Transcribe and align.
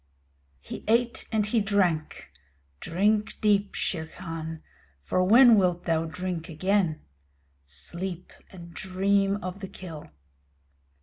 He 0.61 0.83
ate 0.87 1.27
and 1.31 1.45
he 1.45 1.61
drank. 1.61 2.31
Drink 2.79 3.39
deep, 3.39 3.75
Shere 3.75 4.07
Khan, 4.07 4.63
for 4.99 5.23
when 5.23 5.59
wilt 5.59 5.83
thou 5.83 6.05
drink 6.05 6.49
again? 6.49 7.01
Sleep 7.67 8.33
and 8.49 8.73
dream 8.73 9.37
of 9.43 9.59
the 9.59 9.67
kill. 9.67 10.09